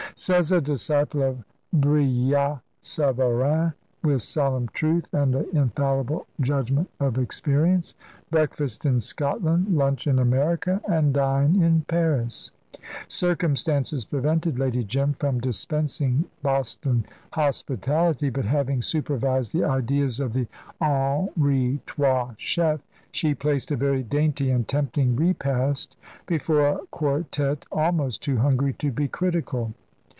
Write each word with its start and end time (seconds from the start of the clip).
Says 0.13 0.51
a 0.51 0.59
disciple 0.61 1.23
of 1.23 1.37
Brillat 1.73 2.59
Savarin, 2.81 3.73
with 4.03 4.21
solemn 4.21 4.67
truth 4.67 5.11
and 5.13 5.33
the 5.33 5.49
infallible 5.57 6.27
judgment 6.41 6.89
of 6.99 7.17
experience, 7.17 7.95
"Breakfast 8.29 8.85
in 8.85 8.99
Scotland, 8.99 9.69
lunch 9.75 10.05
in 10.07 10.19
America, 10.19 10.81
and 10.87 11.13
dine 11.13 11.59
in 11.61 11.85
Paris." 11.87 12.51
Circumstances 13.07 14.03
prevented 14.05 14.59
Lady 14.59 14.83
Jim 14.83 15.13
from 15.13 15.39
dispensing 15.39 16.25
Boston 16.43 17.05
hospitality, 17.31 18.29
but 18.29 18.45
having 18.45 18.81
supervised 18.81 19.53
the 19.53 19.63
ideas 19.63 20.19
of 20.19 20.33
the 20.33 20.47
Henri 20.81 21.79
Trois 21.85 22.35
chef, 22.37 22.81
she 23.13 23.33
placed 23.33 23.71
a 23.71 23.77
very 23.77 24.03
dainty 24.03 24.51
and 24.51 24.67
tempting 24.67 25.15
repast 25.15 25.95
before 26.27 26.67
a 26.67 26.79
quartette 26.91 27.65
almost 27.71 28.21
too 28.21 28.37
hungry 28.37 28.73
to 28.73 28.91
be 28.91 29.07
critical. 29.07 29.73